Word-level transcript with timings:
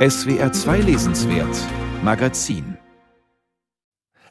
SWR 0.00 0.50
2 0.50 0.78
Lesenswert 0.78 1.54
Magazin 2.02 2.78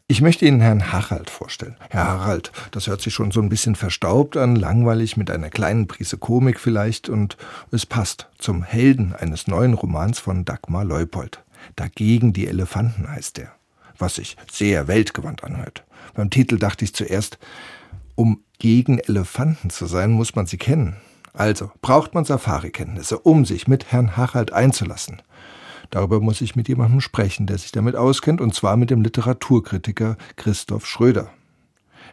ich 0.08 0.20
möchte 0.20 0.48
Ihnen 0.48 0.62
Herrn 0.62 0.92
Harald 0.92 1.30
vorstellen. 1.30 1.78
Herr 1.92 2.08
Harald, 2.08 2.52
das 2.72 2.88
hört 2.88 3.02
sich 3.02 3.14
schon 3.14 3.30
so 3.30 3.40
ein 3.40 3.50
bisschen 3.50 3.76
verstaubt 3.76 4.36
an, 4.36 4.56
langweilig 4.56 5.16
mit 5.16 5.30
einer 5.30 5.52
kleinen 5.52 5.86
Prise 5.86 6.18
Komik 6.18 6.60
vielleicht 6.60 7.08
und 7.08 7.38
es 7.70 7.86
passt 7.86 8.30
zum 8.40 8.64
Helden 8.64 9.14
eines 9.14 9.46
neuen 9.46 9.76
Romans 9.76 10.18
von 10.18 10.44
Dagmar 10.44 10.86
Leupold. 10.86 11.44
Dagegen 11.76 12.34
die 12.34 12.48
Elefanten 12.48 13.08
heißt 13.08 13.38
er, 13.38 13.52
was 14.00 14.16
sich 14.16 14.38
sehr 14.52 14.88
weltgewandt 14.88 15.44
anhört. 15.44 15.84
Beim 16.16 16.32
Titel 16.32 16.58
dachte 16.58 16.84
ich 16.84 16.96
zuerst, 16.96 17.38
um 18.16 18.44
gegen 18.58 18.98
Elefanten 18.98 19.70
zu 19.70 19.86
sein, 19.86 20.10
muss 20.10 20.34
man 20.34 20.48
sie 20.48 20.58
kennen. 20.58 20.96
Also 21.34 21.72
braucht 21.84 22.16
man 22.16 22.26
Safari-Kenntnisse, 22.26 23.20
um 23.20 23.46
sich 23.46 23.68
mit 23.68 23.92
Herrn 23.92 24.18
Harald 24.18 24.52
einzulassen. 24.52 25.22
Darüber 25.90 26.20
muss 26.20 26.42
ich 26.42 26.56
mit 26.56 26.68
jemandem 26.68 27.02
sprechen, 27.02 27.48
der 27.48 27.58
sich 27.58 27.72
damit 27.72 27.96
auskennt, 27.96 28.42
und 28.42 28.54
zwar 28.54 28.78
mit 28.78 28.90
dem 28.90 29.02
Literaturkritiker 29.02 30.18
Christoph 30.36 30.86
Schröder. 30.86 31.32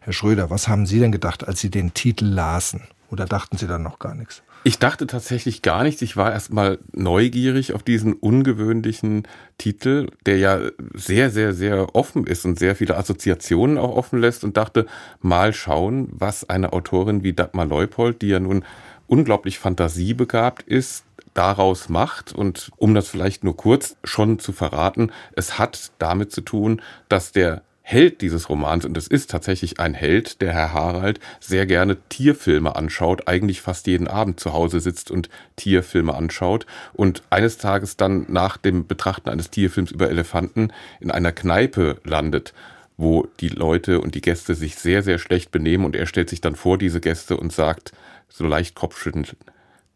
Herr 0.01 0.12
Schröder, 0.12 0.51
was 0.51 0.68
haben 0.68 0.87
Sie 0.87 1.01
denn 1.01 1.12
gedacht, 1.12 1.46
als 1.46 1.60
Sie 1.60 1.70
den 1.70 1.92
Titel 1.92 2.27
lasen? 2.27 2.82
Oder 3.10 3.27
dachten 3.27 3.56
Sie 3.56 3.66
dann 3.66 3.82
noch 3.82 3.98
gar 3.98 4.15
nichts? 4.15 4.42
Ich 4.65 4.80
dachte 4.80 5.06
tatsächlich 5.06 5.62
gar 5.62 5.84
nichts. 5.84 6.02
Ich 6.02 6.16
war 6.16 6.32
erstmal 6.32 6.80
neugierig 6.92 7.73
auf 7.73 7.84
diesen 7.84 8.15
ungewöhnlichen 8.15 9.28
Titel, 9.59 10.09
der 10.27 10.38
ja 10.38 10.59
sehr, 10.93 11.30
sehr, 11.30 11.52
sehr 11.52 11.95
offen 11.95 12.27
ist 12.27 12.45
und 12.45 12.59
sehr 12.59 12.74
viele 12.74 12.96
Assoziationen 12.96 13.79
auch 13.79 13.95
offen 13.95 14.18
lässt 14.18 14.43
und 14.43 14.56
dachte, 14.56 14.87
mal 15.20 15.52
schauen, 15.52 16.09
was 16.10 16.48
eine 16.48 16.73
Autorin 16.73 17.23
wie 17.23 17.32
Dagmar 17.32 17.66
Leupold, 17.66 18.23
die 18.23 18.29
ja 18.29 18.40
nun 18.40 18.65
unglaublich 19.06 19.60
fantasiebegabt 19.60 20.62
ist, 20.65 21.04
daraus 21.36 21.88
macht. 21.88 22.32
Und 22.32 22.70
um 22.76 22.95
das 22.95 23.08
vielleicht 23.08 23.45
nur 23.45 23.56
kurz 23.56 23.96
schon 24.04 24.38
zu 24.38 24.52
verraten, 24.52 25.12
es 25.34 25.59
hat 25.59 25.92
damit 25.98 26.32
zu 26.32 26.40
tun, 26.40 26.82
dass 27.09 27.32
der 27.32 27.62
Held 27.88 28.20
dieses 28.20 28.48
Romans, 28.48 28.84
und 28.84 28.96
es 28.96 29.06
ist 29.06 29.30
tatsächlich 29.30 29.78
ein 29.78 29.95
Held, 29.95 30.40
der 30.40 30.52
Herr 30.52 30.73
Harald 30.73 31.20
sehr 31.38 31.66
gerne 31.66 31.96
Tierfilme 32.09 32.74
anschaut, 32.74 33.28
eigentlich 33.28 33.60
fast 33.60 33.87
jeden 33.87 34.09
Abend 34.09 34.40
zu 34.40 34.52
Hause 34.52 34.80
sitzt 34.80 35.12
und 35.12 35.28
Tierfilme 35.54 36.12
anschaut 36.12 36.66
und 36.95 37.23
eines 37.30 37.59
Tages 37.59 37.96
dann 37.96 38.26
nach 38.28 38.56
dem 38.56 38.88
Betrachten 38.88 39.28
eines 39.28 39.50
Tierfilms 39.50 39.93
über 39.93 40.10
Elefanten 40.10 40.73
in 40.98 41.12
einer 41.12 41.30
Kneipe 41.30 42.00
landet 42.02 42.54
wo 42.96 43.28
die 43.40 43.48
Leute 43.48 44.00
und 44.00 44.15
die 44.15 44.21
Gäste 44.23 44.54
sich 44.54 44.76
sehr, 44.76 45.02
sehr 45.02 45.18
schlecht 45.18 45.50
benehmen 45.50 45.84
und 45.84 45.95
er 45.95 46.06
stellt 46.06 46.30
sich 46.30 46.40
dann 46.40 46.56
vor 46.56 46.78
diese 46.78 47.00
Gäste 47.00 47.37
und 47.37 47.52
sagt, 47.52 47.93
so 48.28 48.46
leicht 48.46 48.74
kopfschüttelnd, 48.74 49.37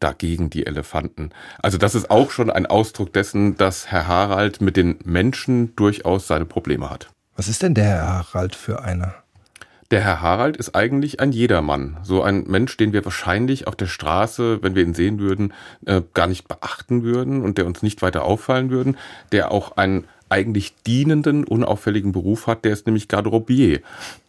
dagegen 0.00 0.50
die 0.50 0.66
Elefanten. 0.66 1.30
Also 1.62 1.78
das 1.78 1.94
ist 1.94 2.10
auch 2.10 2.30
schon 2.30 2.50
ein 2.50 2.66
Ausdruck 2.66 3.12
dessen, 3.12 3.56
dass 3.56 3.92
Herr 3.92 4.08
Harald 4.08 4.60
mit 4.60 4.76
den 4.76 4.98
Menschen 5.04 5.76
durchaus 5.76 6.26
seine 6.26 6.46
Probleme 6.46 6.90
hat. 6.90 7.10
Was 7.36 7.48
ist 7.48 7.62
denn 7.62 7.74
der 7.74 7.84
Herr 7.84 8.32
Harald 8.32 8.56
für 8.56 8.82
einer? 8.82 9.14
Der 9.90 10.02
Herr 10.02 10.20
Harald 10.20 10.56
ist 10.56 10.76
eigentlich 10.76 11.18
ein 11.18 11.32
Jedermann. 11.32 11.96
So 12.02 12.22
ein 12.22 12.44
Mensch, 12.46 12.76
den 12.76 12.92
wir 12.92 13.04
wahrscheinlich 13.04 13.66
auf 13.66 13.74
der 13.74 13.86
Straße, 13.86 14.62
wenn 14.62 14.76
wir 14.76 14.84
ihn 14.84 14.94
sehen 14.94 15.18
würden, 15.18 15.52
äh, 15.84 16.02
gar 16.14 16.28
nicht 16.28 16.46
beachten 16.46 17.02
würden 17.02 17.42
und 17.42 17.58
der 17.58 17.66
uns 17.66 17.82
nicht 17.82 18.00
weiter 18.00 18.24
auffallen 18.24 18.70
würden, 18.70 18.96
der 19.32 19.50
auch 19.50 19.76
ein 19.76 20.04
eigentlich 20.30 20.74
dienenden, 20.86 21.44
unauffälligen 21.44 22.12
Beruf 22.12 22.46
hat, 22.46 22.64
der 22.64 22.72
ist 22.72 22.86
nämlich 22.86 23.08
Garderobier. 23.08 23.80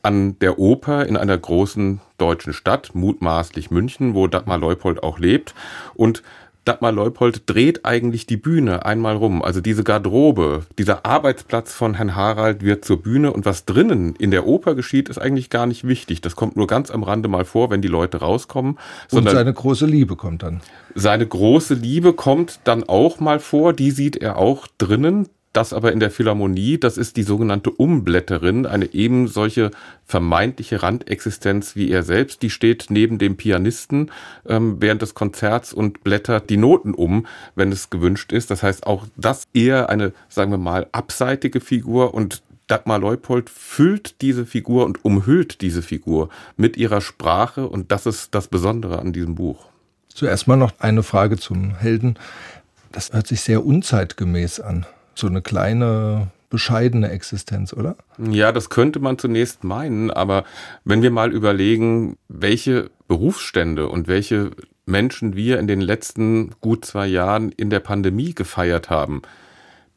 An 0.01 0.37
der 0.39 0.59
Oper 0.59 1.05
in 1.05 1.15
einer 1.15 1.37
großen 1.37 2.01
deutschen 2.17 2.53
Stadt, 2.53 2.91
mutmaßlich 2.93 3.71
München, 3.71 4.13
wo 4.13 4.27
Dagmar 4.27 4.57
Leupold 4.57 5.03
auch 5.03 5.19
lebt. 5.19 5.53
Und 5.93 6.23
Dagmar 6.63 6.91
Leupold 6.91 7.49
dreht 7.49 7.85
eigentlich 7.85 8.27
die 8.27 8.37
Bühne 8.37 8.85
einmal 8.85 9.15
rum. 9.15 9.41
Also 9.41 9.61
diese 9.61 9.83
Garderobe, 9.83 10.63
dieser 10.77 11.07
Arbeitsplatz 11.07 11.73
von 11.73 11.95
Herrn 11.95 12.15
Harald 12.15 12.63
wird 12.63 12.85
zur 12.85 13.01
Bühne 13.01 13.33
und 13.33 13.45
was 13.45 13.65
drinnen 13.65 14.15
in 14.15 14.29
der 14.29 14.45
Oper 14.45 14.75
geschieht, 14.75 15.09
ist 15.09 15.17
eigentlich 15.17 15.49
gar 15.49 15.65
nicht 15.65 15.87
wichtig. 15.87 16.21
Das 16.21 16.35
kommt 16.35 16.55
nur 16.55 16.67
ganz 16.67 16.91
am 16.91 17.01
Rande 17.01 17.29
mal 17.29 17.45
vor, 17.45 17.71
wenn 17.71 17.81
die 17.81 17.87
Leute 17.87 18.17
rauskommen. 18.17 18.77
Und 19.09 19.27
seine 19.27 19.53
große 19.53 19.87
Liebe 19.87 20.15
kommt 20.15 20.43
dann. 20.43 20.61
Seine 20.93 21.25
große 21.25 21.73
Liebe 21.73 22.13
kommt 22.13 22.59
dann 22.65 22.83
auch 22.83 23.19
mal 23.19 23.39
vor, 23.39 23.73
die 23.73 23.89
sieht 23.89 24.17
er 24.17 24.37
auch 24.37 24.67
drinnen. 24.77 25.29
Das 25.53 25.73
aber 25.73 25.91
in 25.91 25.99
der 25.99 26.11
Philharmonie, 26.11 26.77
das 26.77 26.97
ist 26.97 27.17
die 27.17 27.23
sogenannte 27.23 27.71
Umblätterin, 27.71 28.65
eine 28.65 28.93
eben 28.93 29.27
solche 29.27 29.71
vermeintliche 30.05 30.81
Randexistenz 30.81 31.75
wie 31.75 31.91
er 31.91 32.03
selbst. 32.03 32.41
Die 32.41 32.49
steht 32.49 32.85
neben 32.87 33.17
dem 33.17 33.35
Pianisten 33.35 34.11
ähm, 34.47 34.77
während 34.79 35.01
des 35.01 35.13
Konzerts 35.13 35.73
und 35.73 36.05
blättert 36.05 36.49
die 36.49 36.55
Noten 36.55 36.93
um, 36.93 37.27
wenn 37.55 37.71
es 37.73 37.89
gewünscht 37.89 38.31
ist. 38.31 38.49
Das 38.49 38.63
heißt 38.63 38.87
auch 38.87 39.07
das 39.17 39.49
eher 39.53 39.89
eine, 39.89 40.13
sagen 40.29 40.51
wir 40.51 40.57
mal, 40.57 40.87
abseitige 40.93 41.59
Figur 41.59 42.13
und 42.13 42.41
Dagmar 42.67 42.99
Leupold 42.99 43.49
füllt 43.49 44.21
diese 44.21 44.45
Figur 44.45 44.85
und 44.85 45.03
umhüllt 45.03 45.59
diese 45.59 45.81
Figur 45.81 46.29
mit 46.55 46.77
ihrer 46.77 47.01
Sprache 47.01 47.67
und 47.67 47.91
das 47.91 48.05
ist 48.05 48.33
das 48.33 48.47
Besondere 48.47 48.99
an 48.99 49.11
diesem 49.11 49.35
Buch. 49.35 49.65
Zuerst 50.07 50.47
mal 50.47 50.55
noch 50.55 50.79
eine 50.79 51.03
Frage 51.03 51.37
zum 51.37 51.75
Helden. 51.75 52.17
Das 52.93 53.11
hört 53.11 53.27
sich 53.27 53.41
sehr 53.41 53.65
unzeitgemäß 53.65 54.61
an 54.61 54.85
so 55.15 55.27
eine 55.27 55.41
kleine 55.41 56.31
bescheidene 56.49 57.09
Existenz, 57.09 57.73
oder? 57.73 57.95
Ja, 58.17 58.51
das 58.51 58.69
könnte 58.69 58.99
man 58.99 59.17
zunächst 59.17 59.63
meinen, 59.63 60.11
aber 60.11 60.43
wenn 60.83 61.01
wir 61.01 61.11
mal 61.11 61.31
überlegen, 61.31 62.17
welche 62.27 62.91
Berufsstände 63.07 63.87
und 63.87 64.07
welche 64.07 64.51
Menschen 64.85 65.35
wir 65.35 65.59
in 65.59 65.67
den 65.67 65.81
letzten 65.81 66.51
gut 66.59 66.85
zwei 66.85 67.07
Jahren 67.07 67.51
in 67.51 67.69
der 67.69 67.79
Pandemie 67.79 68.33
gefeiert 68.35 68.89
haben, 68.89 69.21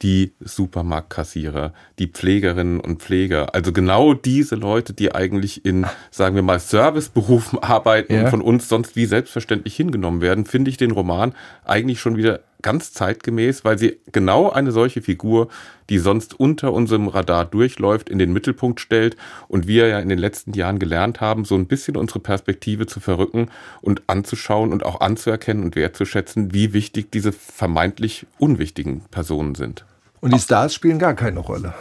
die 0.03 0.33
Supermarktkassierer, 0.41 1.73
die 1.99 2.09
Pflegerinnen 2.09 2.81
und 2.81 3.01
Pfleger. 3.01 3.55
Also 3.55 3.73
genau 3.73 4.13
diese 4.13 4.55
Leute, 4.55 4.93
die 4.93 5.15
eigentlich 5.15 5.65
in, 5.65 5.87
sagen 6.11 6.35
wir 6.35 6.43
mal, 6.43 6.61
Serviceberufen 6.61 7.59
arbeiten 7.63 8.15
ja. 8.15 8.25
und 8.25 8.29
von 8.29 8.43
uns 8.43 8.69
sonst 8.69 8.97
wie 8.97 9.07
selbstverständlich 9.07 9.75
hingenommen 9.75 10.21
werden, 10.21 10.45
finde 10.45 10.71
ich 10.71 10.77
den 10.77 10.91
Roman 10.91 11.35
eigentlich 11.65 12.01
schon 12.01 12.17
wieder 12.17 12.41
ganz 12.65 12.93
zeitgemäß, 12.93 13.65
weil 13.65 13.79
sie 13.79 14.01
genau 14.11 14.51
eine 14.51 14.73
solche 14.73 15.03
Figur, 15.03 15.49
die 15.91 15.99
sonst 15.99 16.41
unter 16.41 16.73
unserem 16.73 17.09
Radar 17.09 17.45
durchläuft, 17.45 18.09
in 18.09 18.19
den 18.19 18.33
Mittelpunkt 18.33 18.81
stellt 18.81 19.17
und 19.49 19.69
wir 19.69 19.87
ja 19.87 20.01
in 20.01 20.09
den 20.09 20.19
letzten 20.19 20.55
Jahren 20.55 20.79
gelernt 20.79 21.21
haben, 21.21 21.45
so 21.45 21.55
ein 21.55 21.67
bisschen 21.67 21.97
unsere 21.97 22.21
Perspektive 22.21 22.87
zu 22.87 23.01
verrücken 23.01 23.51
und 23.83 24.03
anzuschauen 24.07 24.73
und 24.73 24.85
auch 24.85 25.01
anzuerkennen 25.01 25.63
und 25.63 25.77
wertzuschätzen, 25.77 26.55
wie 26.55 26.73
wichtig 26.73 27.13
diese 27.13 27.33
vermeintlich 27.33 28.27
unwichtigen 28.39 29.03
Personen 29.11 29.55
sind. 29.55 29.85
Und 30.21 30.33
die 30.33 30.41
Stars 30.41 30.73
spielen 30.73 30.99
gar 30.99 31.13
keine 31.13 31.41
Rolle. 31.41 31.75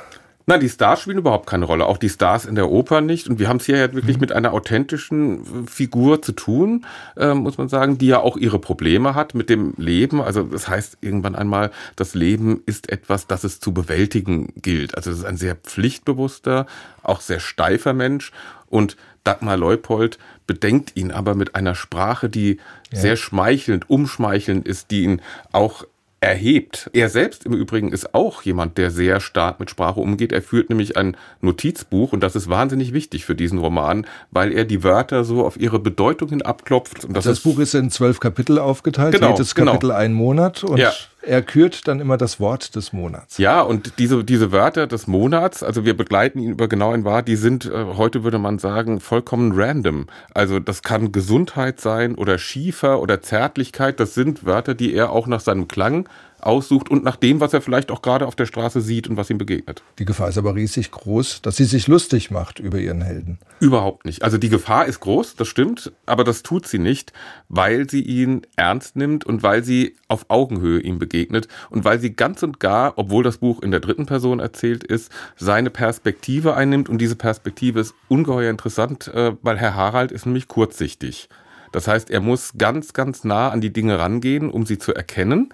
Nein, 0.46 0.59
die 0.59 0.70
Stars 0.70 1.02
spielen 1.02 1.18
überhaupt 1.18 1.48
keine 1.48 1.66
Rolle. 1.66 1.86
Auch 1.86 1.98
die 1.98 2.09
Stars 2.09 2.46
in 2.46 2.56
der 2.56 2.70
Oper 2.70 3.00
nicht. 3.00 3.30
Und 3.30 3.40
wir 3.40 3.48
haben 3.48 3.58
es 3.58 3.66
hier 3.66 3.78
ja 3.78 3.94
wirklich 3.94 4.18
mhm. 4.18 4.22
mit 4.22 4.31
einer 4.34 4.54
authentischen 4.54 5.68
Figur 5.68 6.22
zu 6.22 6.34
tun, 6.34 6.86
äh, 7.16 7.34
muss 7.34 7.58
man 7.58 7.70
sagen, 7.70 7.98
die 7.98 8.08
ja 8.08 8.20
auch 8.20 8.36
ihre 8.36 8.59
Probleme 8.59 9.16
hat 9.16 9.36
mit 9.36 9.50
dem 9.50 9.74
Leben. 9.78 10.22
Also 10.22 10.44
das 10.44 10.68
heißt 10.68 10.98
irgendwann 11.02 11.36
einmal, 11.36 11.72
das 11.96 12.14
Leben 12.14 12.62
ist 12.66 12.90
etwas, 12.90 13.28
das 13.28 13.46
es 13.46 13.62
zu 13.62 13.74
bewältigen 13.74 14.52
gilt. 14.58 14.96
Also 14.96 15.12
es 15.12 15.20
ist 15.20 15.26
ein 15.26 15.38
sehr 15.38 15.56
pflichtbewusster, 15.56 16.66
auch 17.03 17.22
sehr 17.22 17.40
steifer 17.40 17.94
Mensch. 17.94 18.32
Und 18.70 18.98
Dagmar 19.24 19.56
Leupold 19.56 20.18
bedenkt 20.48 20.96
ihn 20.96 21.12
aber 21.12 21.36
mit 21.36 21.56
einer 21.56 21.76
Sprache, 21.76 22.30
die 22.30 22.58
ja. 22.92 23.00
sehr 23.00 23.16
schmeichelnd, 23.16 23.90
umschmeichelnd 23.90 24.68
ist, 24.68 24.92
die 24.92 25.03
ihn 25.03 25.22
auch 25.53 25.86
erhebt. 26.23 26.89
Er 26.94 27.09
selbst 27.09 27.45
im 27.45 27.53
Übrigen 27.53 27.91
ist 27.91 28.13
auch 28.13 28.41
jemand, 28.44 28.78
der 28.78 28.91
sehr 28.91 29.19
stark 29.19 29.59
mit 29.59 29.69
Sprache 29.69 30.00
umgeht. 30.00 30.31
Er 30.31 30.41
führt 30.41 30.69
nämlich 30.69 30.97
ein 30.97 31.17
Notizbuch 31.41 32.13
und 32.13 32.22
das 32.22 32.35
ist 32.35 32.50
wahnsinnig 32.50 32.94
wichtig 32.94 33.25
für 33.25 33.35
diesen 33.35 33.59
Roman, 33.59 34.06
weil 34.31 34.51
er 34.51 34.66
die 34.66 34.84
Wörter 34.84 35.23
so 35.23 35.45
auf 35.45 35.57
ihre 35.59 35.79
Bedeutung 35.79 36.29
hin 36.29 36.41
abklopft. 36.41 37.06
Und 37.06 37.16
das, 37.16 37.25
das 37.25 37.39
Buch 37.41 37.59
ist 37.59 37.73
in 37.73 37.89
zwölf 37.89 38.19
Kapitel 38.19 38.59
aufgeteilt, 38.59 39.13
genau, 39.16 39.31
jedes 39.31 39.56
genau. 39.56 39.73
Kapitel 39.73 39.89
genau. 39.89 40.00
ein 40.00 40.13
Monat 40.13 40.63
und 40.63 40.78
ja. 40.78 40.91
Er 41.25 41.41
kürt 41.41 41.88
dann 41.88 42.00
immer 42.00 42.17
das 42.17 42.40
Wort 42.40 42.75
des 42.75 42.93
Monats. 42.93 43.37
Ja, 43.37 43.61
und 43.61 43.97
diese, 43.97 44.23
diese 44.23 44.52
Wörter 44.52 44.87
des 44.87 45.08
Monats, 45.08 45.64
also 45.64 45.85
wir 45.85 45.96
begleiten 45.96 46.40
ihn 46.40 46.52
über 46.52 46.67
genau 46.67 46.91
ein 46.91 47.03
Wort, 47.03 47.28
die 47.28 47.35
sind, 47.35 47.66
äh, 47.66 47.85
heute 47.97 48.23
würde 48.23 48.40
man 48.40 48.59
sagen, 48.59 48.99
vollkommen 48.99 49.53
random. 49.55 50.08
Also 50.34 50.59
das 50.59 50.84
kann 50.84 51.11
Gesundheit 51.11 51.79
sein 51.79 52.16
oder 52.16 52.37
Schiefer 52.37 53.02
oder 53.02 53.22
Zärtlichkeit. 53.22 53.99
Das 53.99 54.14
sind 54.14 54.46
Wörter, 54.46 54.75
die 54.75 54.93
er 54.93 55.11
auch 55.11 55.28
nach 55.28 55.40
seinem 55.40 55.67
Klang 55.67 56.08
aussucht 56.45 56.90
und 56.90 57.03
nach 57.03 57.16
dem, 57.16 57.40
was 57.40 57.53
er 57.53 57.61
vielleicht 57.61 57.91
auch 57.91 58.01
gerade 58.01 58.28
auf 58.28 58.35
der 58.35 58.45
Straße 58.45 58.81
sieht 58.81 59.07
und 59.07 59.17
was 59.17 59.29
ihm 59.29 59.37
begegnet. 59.37 59.84
Die 59.99 60.05
Gefahr 60.05 60.29
ist 60.29 60.37
aber 60.37 60.55
riesig 60.55 60.91
groß, 60.91 61.41
dass 61.41 61.57
sie 61.57 61.66
sich 61.66 61.87
lustig 61.87 62.31
macht 62.31 62.59
über 62.59 62.79
ihren 62.79 63.01
Helden. 63.01 63.40
Überhaupt 63.59 64.05
nicht. 64.05 64.23
Also 64.23 64.37
die 64.37 64.49
Gefahr 64.49 64.85
ist 64.85 64.99
groß, 64.99 65.35
das 65.35 65.47
stimmt, 65.47 65.91
aber 66.05 66.23
das 66.23 66.43
tut 66.43 66.67
sie 66.67 66.79
nicht, 66.79 67.13
weil 67.49 67.90
sie 67.90 68.01
ihn 68.01 68.41
ernst 68.55 68.95
nimmt 68.95 69.25
und 69.25 69.43
weil 69.43 69.63
sie 69.63 69.95
auf 70.07 70.25
Augenhöhe 70.29 70.79
ihm 70.79 70.99
begegnet 70.99 71.47
und 71.69 71.85
weil 71.85 71.99
sie 71.99 72.13
ganz 72.13 72.43
und 72.43 72.59
gar, 72.59 72.93
obwohl 72.97 73.23
das 73.23 73.37
Buch 73.37 73.61
in 73.61 73.72
der 73.72 73.79
dritten 73.79 74.05
Person 74.05 74.40
erzählt 74.40 74.84
ist, 74.84 75.11
seine 75.35 75.69
Perspektive 75.69 76.55
einnimmt 76.55 76.90
und 76.90 76.99
diese 76.99 77.16
Perspektive 77.16 77.79
ist 77.79 77.93
ungeheuer 78.07 78.49
interessant, 78.49 79.07
äh, 79.07 79.34
weil 79.41 79.57
Herr 79.57 79.75
Harald 79.75 80.11
ist 80.11 80.25
nämlich 80.25 80.47
kurzsichtig. 80.47 81.29
Das 81.72 81.87
heißt, 81.87 82.11
er 82.11 82.22
muss 82.22 82.53
ganz, 82.57 82.93
ganz 82.93 83.23
nah 83.23 83.49
an 83.49 83.59
die 83.59 83.73
Dinge 83.73 83.97
rangehen, 83.97 84.51
um 84.51 84.66
sie 84.66 84.78
zu 84.78 84.93
erkennen 84.93 85.53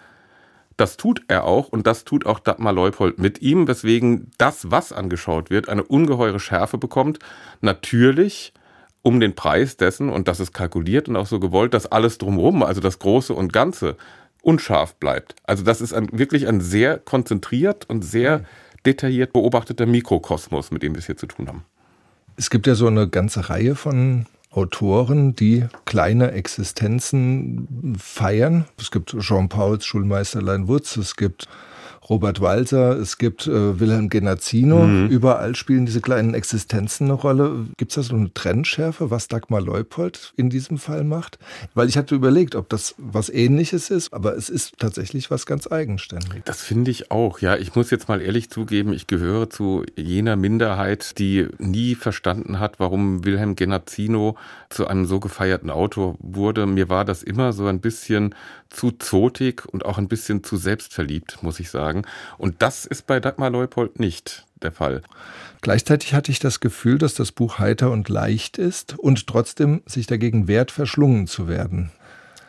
Das 0.79 0.95
tut 0.95 1.23
er 1.27 1.43
auch 1.43 1.67
und 1.67 1.85
das 1.87 2.05
tut 2.05 2.25
auch 2.25 2.39
Dagmar 2.39 2.71
Leupold 2.71 3.19
mit 3.19 3.41
ihm, 3.41 3.67
weswegen 3.67 4.31
das, 4.37 4.71
was 4.71 4.93
angeschaut 4.93 5.49
wird, 5.49 5.67
eine 5.67 5.83
ungeheure 5.83 6.39
Schärfe 6.39 6.77
bekommt. 6.77 7.19
Natürlich 7.59 8.53
um 9.01 9.19
den 9.19 9.35
Preis 9.35 9.75
dessen, 9.75 10.09
und 10.09 10.29
das 10.29 10.39
ist 10.39 10.53
kalkuliert 10.53 11.09
und 11.09 11.17
auch 11.17 11.27
so 11.27 11.41
gewollt, 11.41 11.73
dass 11.73 11.85
alles 11.85 12.17
drumherum, 12.17 12.63
also 12.63 12.79
das 12.79 12.97
Große 12.99 13.33
und 13.33 13.51
Ganze, 13.51 13.97
unscharf 14.41 14.95
bleibt. 14.95 15.35
Also 15.43 15.65
das 15.65 15.81
ist 15.81 15.91
ein, 15.91 16.07
wirklich 16.13 16.47
ein 16.47 16.61
sehr 16.61 16.97
konzentriert 16.97 17.89
und 17.89 18.03
sehr 18.03 18.45
detailliert 18.85 19.33
beobachteter 19.33 19.85
Mikrokosmos, 19.85 20.71
mit 20.71 20.81
dem 20.81 20.95
wir 20.95 20.99
es 20.99 21.07
hier 21.07 21.17
zu 21.17 21.27
tun 21.27 21.49
haben. 21.49 21.65
Es 22.37 22.49
gibt 22.49 22.67
ja 22.67 22.75
so 22.75 22.87
eine 22.87 23.09
ganze 23.09 23.49
Reihe 23.49 23.75
von 23.75 24.27
Autoren, 24.51 25.35
die 25.35 25.67
kleine 25.85 26.31
Existenzen 26.31 27.95
feiern. 27.99 28.65
Es 28.79 28.89
gibt 28.89 29.15
Jean-Pauls 29.19 29.85
Schulmeisterlein 29.85 30.67
Wutz, 30.67 30.97
es 30.97 31.15
gibt 31.15 31.47
Robert 32.07 32.41
Walser, 32.41 32.97
es 32.97 33.17
gibt 33.17 33.47
äh, 33.47 33.79
Wilhelm 33.79 34.09
Genazzino. 34.09 34.85
Mhm. 34.85 35.07
Überall 35.07 35.55
spielen 35.55 35.85
diese 35.85 36.01
kleinen 36.01 36.33
Existenzen 36.33 37.07
eine 37.07 37.13
Rolle. 37.13 37.65
Gibt 37.77 37.91
es 37.91 37.95
da 37.95 38.03
so 38.03 38.15
eine 38.15 38.33
Trennschärfe, 38.33 39.11
was 39.11 39.27
Dagmar 39.27 39.61
Leupold 39.61 40.33
in 40.37 40.49
diesem 40.49 40.77
Fall 40.77 41.03
macht? 41.03 41.39
Weil 41.73 41.89
ich 41.89 41.97
hatte 41.97 42.15
überlegt, 42.15 42.55
ob 42.55 42.69
das 42.69 42.95
was 42.97 43.29
Ähnliches 43.29 43.89
ist, 43.89 44.13
aber 44.13 44.35
es 44.35 44.49
ist 44.49 44.77
tatsächlich 44.77 45.29
was 45.29 45.45
ganz 45.45 45.71
eigenständiges. 45.71 46.43
Das 46.45 46.61
finde 46.61 46.91
ich 46.91 47.11
auch. 47.11 47.39
Ja, 47.39 47.57
ich 47.57 47.75
muss 47.75 47.91
jetzt 47.91 48.07
mal 48.07 48.21
ehrlich 48.21 48.49
zugeben, 48.49 48.93
ich 48.93 49.07
gehöre 49.07 49.49
zu 49.49 49.83
jener 49.95 50.35
Minderheit, 50.35 51.17
die 51.19 51.47
nie 51.57 51.95
verstanden 51.95 52.59
hat, 52.59 52.79
warum 52.79 53.25
Wilhelm 53.25 53.55
Genazzino 53.55 54.35
zu 54.69 54.87
einem 54.87 55.05
so 55.05 55.19
gefeierten 55.19 55.69
Autor 55.69 56.15
wurde. 56.19 56.65
Mir 56.65 56.89
war 56.89 57.05
das 57.05 57.23
immer 57.23 57.53
so 57.53 57.67
ein 57.67 57.81
bisschen 57.81 58.35
zu 58.69 58.91
zotig 58.91 59.65
und 59.65 59.85
auch 59.85 59.97
ein 59.97 60.07
bisschen 60.07 60.43
zu 60.43 60.57
selbstverliebt, 60.57 61.41
muss 61.41 61.59
ich 61.59 61.69
sagen. 61.69 61.88
Und 62.37 62.61
das 62.61 62.85
ist 62.85 63.07
bei 63.07 63.19
Dagmar 63.19 63.49
Leupold 63.49 63.99
nicht 63.99 64.45
der 64.61 64.71
Fall. 64.71 65.01
Gleichzeitig 65.61 66.13
hatte 66.13 66.31
ich 66.31 66.39
das 66.39 66.59
Gefühl, 66.59 66.97
dass 66.97 67.13
das 67.13 67.31
Buch 67.31 67.59
heiter 67.59 67.91
und 67.91 68.09
leicht 68.09 68.57
ist 68.57 68.97
und 68.97 69.27
trotzdem 69.27 69.81
sich 69.85 70.07
dagegen 70.07 70.47
wehrt, 70.47 70.71
verschlungen 70.71 71.27
zu 71.27 71.47
werden. 71.47 71.91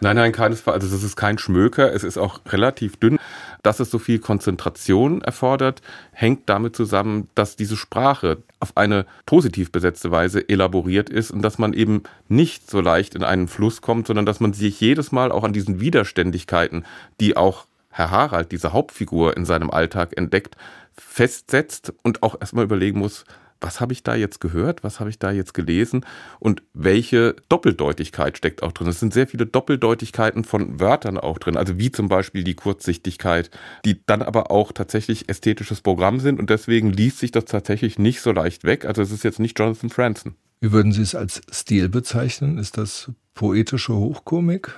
Nein, 0.02 0.16
nein, 0.16 0.32
keinesfalls. 0.32 0.82
Also 0.82 0.96
das 0.96 1.04
ist 1.04 1.16
kein 1.16 1.36
Schmöker. 1.36 1.92
Es 1.92 2.04
ist 2.04 2.16
auch 2.16 2.40
relativ 2.46 2.96
dünn. 2.96 3.18
Dass 3.62 3.80
es 3.80 3.90
so 3.90 3.98
viel 3.98 4.18
Konzentration 4.18 5.20
erfordert, 5.20 5.82
hängt 6.12 6.48
damit 6.48 6.74
zusammen, 6.74 7.28
dass 7.34 7.56
diese 7.56 7.76
Sprache 7.76 8.38
auf 8.60 8.74
eine 8.78 9.04
positiv 9.26 9.70
besetzte 9.70 10.10
Weise 10.10 10.48
elaboriert 10.48 11.10
ist 11.10 11.30
und 11.30 11.42
dass 11.42 11.58
man 11.58 11.74
eben 11.74 12.02
nicht 12.28 12.70
so 12.70 12.80
leicht 12.80 13.14
in 13.14 13.22
einen 13.22 13.48
Fluss 13.48 13.82
kommt, 13.82 14.06
sondern 14.06 14.24
dass 14.24 14.40
man 14.40 14.54
sich 14.54 14.80
jedes 14.80 15.12
Mal 15.12 15.30
auch 15.30 15.44
an 15.44 15.52
diesen 15.52 15.80
Widerständigkeiten, 15.80 16.86
die 17.20 17.36
auch 17.36 17.66
Herr 18.00 18.10
Harald, 18.10 18.50
diese 18.50 18.72
Hauptfigur 18.72 19.36
in 19.36 19.44
seinem 19.44 19.70
Alltag 19.70 20.16
entdeckt, 20.16 20.56
festsetzt 20.94 21.92
und 22.02 22.22
auch 22.22 22.40
erstmal 22.40 22.64
überlegen 22.64 22.98
muss, 22.98 23.26
was 23.60 23.78
habe 23.78 23.92
ich 23.92 24.02
da 24.02 24.14
jetzt 24.14 24.40
gehört, 24.40 24.82
was 24.82 25.00
habe 25.00 25.10
ich 25.10 25.18
da 25.18 25.30
jetzt 25.30 25.52
gelesen 25.52 26.06
und 26.38 26.62
welche 26.72 27.36
Doppeldeutigkeit 27.50 28.38
steckt 28.38 28.62
auch 28.62 28.72
drin. 28.72 28.88
Es 28.88 29.00
sind 29.00 29.12
sehr 29.12 29.26
viele 29.26 29.44
Doppeldeutigkeiten 29.44 30.44
von 30.44 30.80
Wörtern 30.80 31.18
auch 31.18 31.38
drin, 31.38 31.58
also 31.58 31.78
wie 31.78 31.92
zum 31.92 32.08
Beispiel 32.08 32.42
die 32.42 32.54
Kurzsichtigkeit, 32.54 33.50
die 33.84 34.00
dann 34.06 34.22
aber 34.22 34.50
auch 34.50 34.72
tatsächlich 34.72 35.28
ästhetisches 35.28 35.82
Programm 35.82 36.20
sind 36.20 36.40
und 36.40 36.48
deswegen 36.48 36.90
liest 36.90 37.18
sich 37.18 37.32
das 37.32 37.44
tatsächlich 37.44 37.98
nicht 37.98 38.22
so 38.22 38.32
leicht 38.32 38.64
weg. 38.64 38.86
Also 38.86 39.02
es 39.02 39.10
ist 39.10 39.24
jetzt 39.24 39.40
nicht 39.40 39.58
Jonathan 39.58 39.90
Franzen. 39.90 40.36
Wie 40.60 40.72
würden 40.72 40.92
Sie 40.92 41.02
es 41.02 41.14
als 41.14 41.42
Stil 41.52 41.90
bezeichnen? 41.90 42.56
Ist 42.56 42.78
das 42.78 43.10
poetische 43.34 43.94
Hochkomik? 43.94 44.74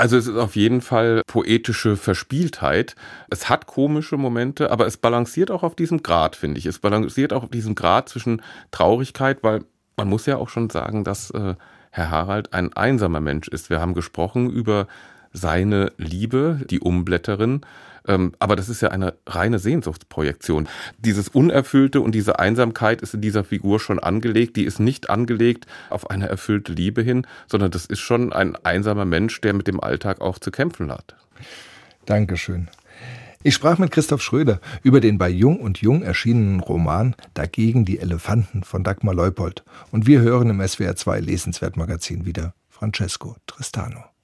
Also 0.00 0.16
es 0.16 0.26
ist 0.26 0.36
auf 0.38 0.56
jeden 0.56 0.80
Fall 0.80 1.20
poetische 1.26 1.94
Verspieltheit. 1.94 2.94
Es 3.28 3.50
hat 3.50 3.66
komische 3.66 4.16
Momente, 4.16 4.70
aber 4.70 4.86
es 4.86 4.96
balanciert 4.96 5.50
auch 5.50 5.62
auf 5.62 5.74
diesem 5.76 6.02
Grad, 6.02 6.36
finde 6.36 6.58
ich. 6.58 6.64
Es 6.64 6.78
balanciert 6.78 7.34
auch 7.34 7.42
auf 7.42 7.50
diesem 7.50 7.74
Grad 7.74 8.08
zwischen 8.08 8.40
Traurigkeit, 8.70 9.42
weil 9.42 9.62
man 9.98 10.08
muss 10.08 10.24
ja 10.24 10.38
auch 10.38 10.48
schon 10.48 10.70
sagen, 10.70 11.04
dass 11.04 11.30
äh, 11.32 11.54
Herr 11.90 12.10
Harald 12.10 12.54
ein 12.54 12.72
einsamer 12.72 13.20
Mensch 13.20 13.46
ist. 13.48 13.68
Wir 13.68 13.78
haben 13.78 13.92
gesprochen 13.92 14.48
über 14.48 14.86
seine 15.32 15.92
Liebe, 15.96 16.60
die 16.68 16.80
Umblätterin. 16.80 17.62
Ähm, 18.06 18.32
aber 18.38 18.56
das 18.56 18.68
ist 18.68 18.80
ja 18.80 18.88
eine 18.88 19.14
reine 19.26 19.58
Sehnsuchtsprojektion. 19.58 20.68
Dieses 20.98 21.28
Unerfüllte 21.28 22.00
und 22.00 22.14
diese 22.14 22.38
Einsamkeit 22.38 23.02
ist 23.02 23.14
in 23.14 23.20
dieser 23.20 23.44
Figur 23.44 23.78
schon 23.78 23.98
angelegt. 23.98 24.56
Die 24.56 24.64
ist 24.64 24.80
nicht 24.80 25.10
angelegt 25.10 25.66
auf 25.90 26.10
eine 26.10 26.28
erfüllte 26.28 26.72
Liebe 26.72 27.02
hin, 27.02 27.26
sondern 27.46 27.70
das 27.70 27.86
ist 27.86 28.00
schon 28.00 28.32
ein 28.32 28.56
einsamer 28.56 29.04
Mensch, 29.04 29.40
der 29.40 29.52
mit 29.52 29.66
dem 29.66 29.80
Alltag 29.80 30.20
auch 30.20 30.38
zu 30.38 30.50
kämpfen 30.50 30.90
hat. 30.90 31.14
Dankeschön. 32.06 32.68
Ich 33.42 33.54
sprach 33.54 33.78
mit 33.78 33.90
Christoph 33.90 34.20
Schröder 34.20 34.60
über 34.82 35.00
den 35.00 35.16
bei 35.16 35.30
Jung 35.30 35.60
und 35.60 35.78
Jung 35.80 36.02
erschienenen 36.02 36.60
Roman 36.60 37.16
Dagegen 37.32 37.86
die 37.86 37.98
Elefanten 37.98 38.64
von 38.64 38.84
Dagmar 38.84 39.14
Leupold. 39.14 39.64
Und 39.90 40.06
wir 40.06 40.20
hören 40.20 40.50
im 40.50 40.66
SWR 40.66 40.94
2 40.94 41.20
Lesenswertmagazin 41.20 42.26
wieder 42.26 42.52
Francesco 42.68 43.36
Tristano. 43.46 44.10